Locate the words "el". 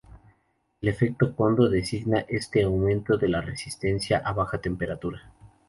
0.81-0.89